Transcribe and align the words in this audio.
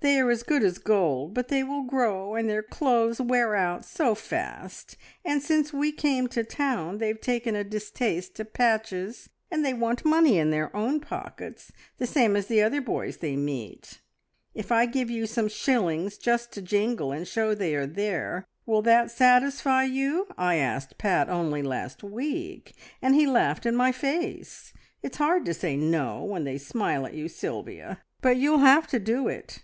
They 0.00 0.20
are 0.20 0.30
as 0.30 0.42
good 0.42 0.62
as 0.62 0.76
gold, 0.76 1.32
but 1.32 1.48
they 1.48 1.64
will 1.64 1.82
grow, 1.84 2.34
and 2.34 2.46
their 2.46 2.62
clothes 2.62 3.22
wear 3.22 3.54
out 3.56 3.86
so 3.86 4.14
fast, 4.14 4.98
and 5.24 5.40
since 5.40 5.72
we 5.72 5.92
came 5.92 6.26
to 6.28 6.44
town 6.44 6.98
they've 6.98 7.18
taken 7.18 7.56
a 7.56 7.64
distaste 7.64 8.34
to 8.36 8.44
patches, 8.44 9.30
and 9.50 9.64
they 9.64 9.72
want 9.72 10.04
money 10.04 10.36
in 10.38 10.50
their 10.50 10.74
own 10.76 11.00
pockets, 11.00 11.72
the 11.96 12.06
same 12.06 12.36
as 12.36 12.48
the 12.48 12.60
other 12.60 12.82
boys 12.82 13.16
they 13.16 13.34
meet. 13.34 14.02
`If 14.54 14.70
I 14.70 14.84
give 14.84 15.08
you 15.08 15.24
some 15.26 15.48
shillings 15.48 16.18
just 16.18 16.52
to 16.52 16.60
jingle, 16.60 17.10
and 17.10 17.26
show 17.26 17.54
they 17.54 17.74
are 17.74 17.86
there, 17.86 18.44
will 18.66 18.82
that 18.82 19.10
satisfy 19.10 19.84
you?' 19.84 20.26
I 20.36 20.56
asked 20.56 20.98
Pat 20.98 21.30
only 21.30 21.62
last 21.62 22.02
week, 22.02 22.76
and 23.00 23.14
he 23.14 23.26
laughed 23.26 23.64
in 23.64 23.74
my 23.74 23.90
face! 23.90 24.74
It's 25.02 25.16
hard 25.16 25.46
to 25.46 25.54
say 25.54 25.78
`No' 25.78 26.28
when 26.28 26.44
they 26.44 26.58
smile 26.58 27.06
at 27.06 27.14
you, 27.14 27.26
Sylvia, 27.26 28.02
but 28.20 28.36
you'll 28.36 28.58
have 28.58 28.86
to 28.88 28.98
do 28.98 29.28
it." 29.28 29.62